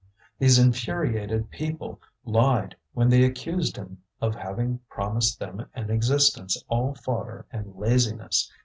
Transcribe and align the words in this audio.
These 0.39 0.57
infuriated 0.57 1.51
people 1.51 2.01
lied 2.25 2.75
when 2.93 3.07
they 3.07 3.23
accused 3.23 3.75
him 3.77 4.01
of 4.19 4.33
having 4.33 4.79
promised 4.89 5.37
them 5.37 5.67
an 5.75 5.91
existence 5.91 6.57
all 6.69 6.95
fodder 6.95 7.45
and 7.51 7.75
laziness. 7.75 8.51